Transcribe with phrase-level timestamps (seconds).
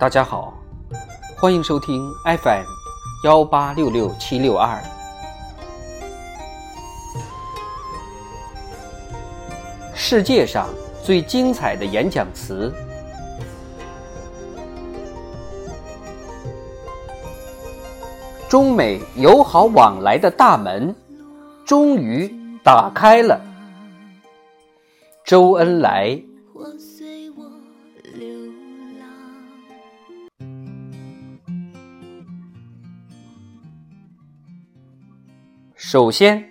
[0.00, 0.54] 大家好，
[1.36, 2.64] 欢迎收听 FM
[3.22, 4.82] 幺八六六七六二。
[9.94, 10.70] 世界上
[11.04, 12.72] 最精彩的演讲词，
[18.48, 20.96] 中美友好往来的大门
[21.66, 23.38] 终于打开了。
[25.26, 26.18] 周恩来。
[35.82, 36.44] 首先，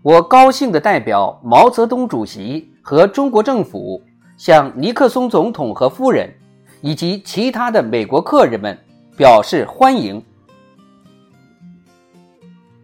[0.00, 4.02] 我高兴地代表毛泽东主席和中国政府，
[4.38, 6.32] 向尼克松总统和夫人
[6.80, 8.76] 以及其他的美国客人们
[9.18, 10.24] 表示欢迎。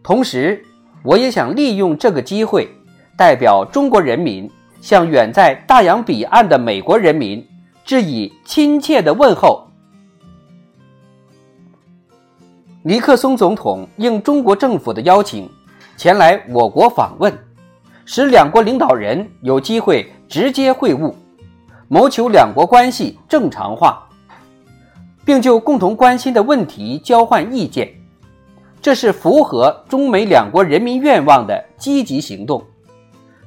[0.02, 0.62] 同时，
[1.02, 2.68] 我也想利用这个机会，
[3.16, 4.48] 代表中国人民
[4.82, 7.42] 向远在大洋彼岸的美国人民
[7.86, 9.63] 致以亲切的问候。
[12.86, 15.48] 尼克松总统应中国政府的邀请，
[15.96, 17.32] 前来我国访问，
[18.04, 21.14] 使两国领导人有机会直接会晤，
[21.88, 24.06] 谋求两国关系正常化，
[25.24, 27.90] 并就共同关心的问题交换意见。
[28.82, 32.62] 这是符合中美两国人民愿望的积极行动，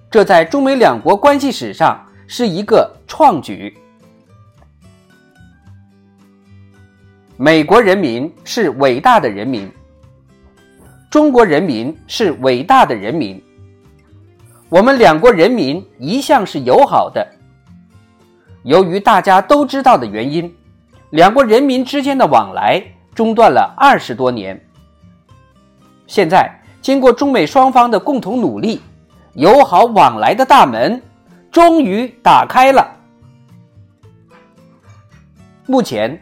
[0.09, 3.77] 这在中美两国关系史上是一个创举。
[7.39, 9.71] 美国人民是伟大的人民，
[11.07, 13.39] 中国人民是伟大的人民。
[14.69, 17.25] 我们两国人民一向是友好的。
[18.63, 20.51] 由于大家都知道的原因，
[21.11, 24.59] 两国人民之间的往来中断了二十多年。
[26.07, 28.81] 现在，经过中美双方的共同努力，
[29.33, 30.99] 友好往来的大门
[31.51, 32.97] 终于打开了。
[35.67, 36.19] 目前。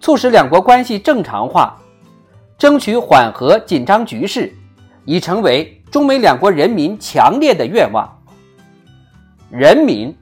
[0.00, 1.76] 促使两国关系正常化，
[2.56, 4.54] 争取缓和紧张局势，
[5.04, 8.20] 已成为中美两国人民强烈的愿望。
[9.50, 10.14] 人民，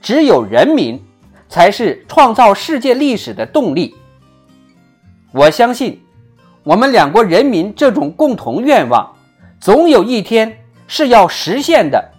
[0.00, 1.02] 只有人民，
[1.48, 3.94] 才是创造世界历史的动力。
[5.32, 6.00] 我相信，
[6.62, 9.14] 我们两国人民这种共同愿望，
[9.58, 12.13] 总有一天是要实现的。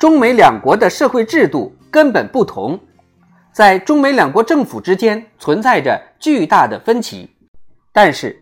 [0.00, 2.80] 中美两国的社会制度根本不同，
[3.52, 7.28] 在中美两国政府之间存在着巨大的分歧，
[7.92, 8.34] 但是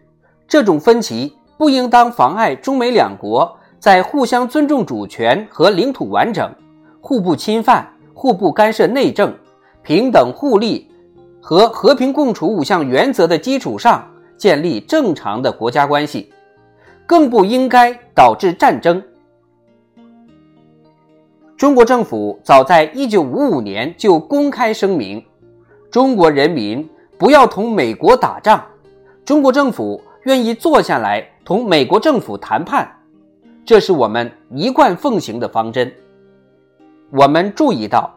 [0.47, 6.49] 这种分歧不应当妨碍中美两国在互相尊重主权和领土完整、
[7.01, 9.37] 互不侵犯、互不干涉内政、
[9.83, 10.89] 平等互利
[11.41, 16.33] 和和平共处五项原则的基础上建立正常的国家关系，
[17.05, 19.03] 更不应该导致战争。
[21.59, 25.21] 中国政府早在一九五五年就公开声明，
[25.91, 26.89] 中国人民
[27.19, 28.65] 不要同美国打仗，
[29.25, 32.89] 中国政府愿意坐下来同美国政府谈判，
[33.67, 35.93] 这是我们一贯奉行的方针。
[37.11, 38.09] 我们注意到，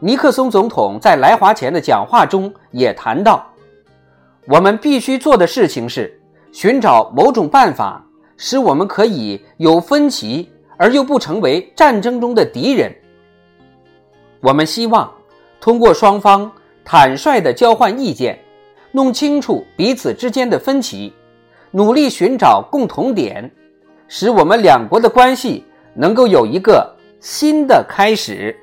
[0.00, 3.46] 尼克松总统在来华前的讲话中也谈到，
[4.48, 6.18] 我们必须做的事情是
[6.50, 8.02] 寻找某种办法，
[8.38, 10.50] 使我们可以有分歧。
[10.76, 12.94] 而又不成为战争中的敌人。
[14.40, 15.12] 我们希望
[15.60, 16.50] 通过双方
[16.84, 18.38] 坦率的交换意见，
[18.92, 21.12] 弄清楚彼此之间的分歧，
[21.70, 23.50] 努力寻找共同点，
[24.08, 28.54] 使我们两国的关系能够有一个新的开始。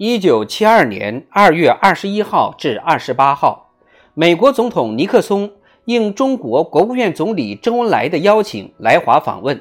[0.00, 3.72] 一九七二年二月二十一号至二十八号，
[4.14, 5.50] 美国总统尼克松
[5.86, 9.60] 应中国国务院总理周恩来的邀请来华访问。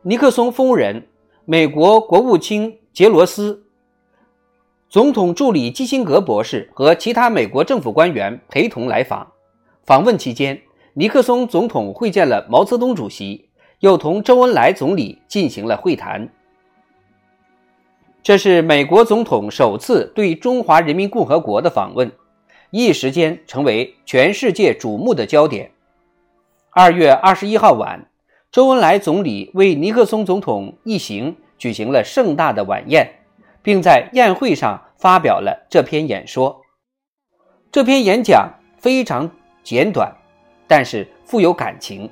[0.00, 1.06] 尼克松夫人、
[1.44, 3.66] 美国国务卿杰罗斯、
[4.88, 9.32] 总统助理基辛格博士和其他美国政府官员陪同来访。
[9.84, 10.62] 访问期间，
[10.94, 13.50] 尼克松总统会见了毛泽东主席，
[13.80, 16.26] 又同周恩来总理进行了会谈。
[18.22, 22.12] 这是美国总统首次对中华人民共和国的访问，
[22.70, 25.72] 一时间成为全世界瞩目的焦点。
[26.70, 28.08] 二月二十一号晚，
[28.52, 33.10] 周恩来总理为尼克松总统一行举行了盛大的晚宴，
[33.60, 36.62] 并在宴会上发表了这篇演说。
[37.72, 38.48] 这篇演讲
[38.78, 39.28] 非常
[39.64, 40.16] 简短，
[40.68, 42.08] 但是富有感情。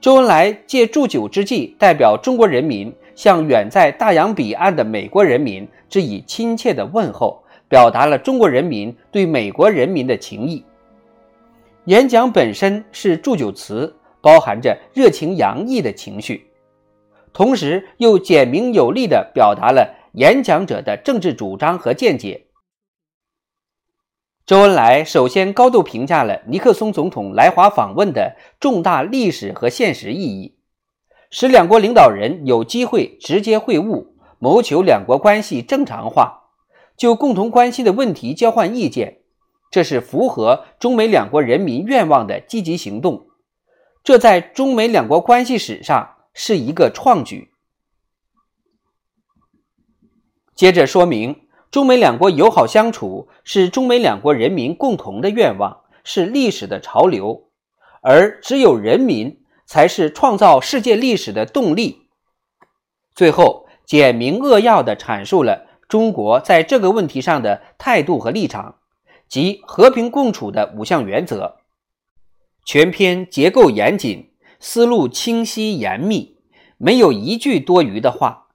[0.00, 2.92] 周恩来借祝酒之际，代表中国人民。
[3.14, 10.64] 向远在大洋彼岸的美国人民致以亲切的问候，表达了中国人民对美国人民的情谊。
[11.86, 16.46] 演讲本身是祝酒词，包含着热情洋溢的情绪，
[17.32, 22.46] 同时又简明有力地表达了演讲者的政治主张和见解。
[24.46, 30.54] 周恩来首先高度评价了尼克松总统来华访问的重大历史和现实意义。
[31.36, 34.06] 使两国领导人有机会直接会晤，
[34.38, 36.44] 谋求两国关系正常化，
[36.96, 39.22] 就共同关系的问题交换意见，
[39.68, 43.26] 这是符合中美两国人民愿望的积极行动。
[44.04, 47.50] 这在中美两国关系史上是一个创举。
[50.54, 57.48] 接着说明，中美两国友好相处是中美两国人民共同的愿望，是历史的潮流，
[58.02, 59.40] 而只有人民。
[59.66, 62.08] 才是创造世界历史的动力。
[63.14, 68.76] 最后，简明扼要地阐述了中国在这个问题上的态度和立场，
[69.28, 71.56] 即和平共处的五项原则。
[72.64, 76.38] 全篇结构严谨，思路清晰严密，
[76.76, 78.48] 没有一句多余的话，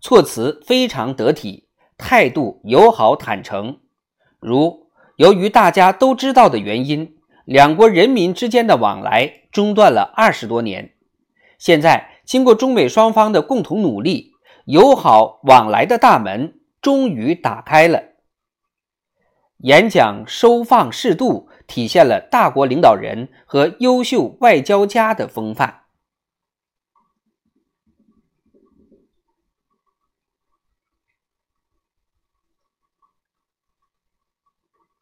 [0.00, 3.78] 措辞非常得体，态度友好坦诚。
[4.40, 7.16] 如由于大家都知道的原因。
[7.44, 10.92] 两国人民之间的往来中断了二十多年，
[11.58, 14.32] 现在经过中美双方的共同努力，
[14.64, 18.02] 友好往来的大门终于打开了。
[19.58, 25.81] 演讲收放适度，体现了大国领导人和优秀外交家的风范。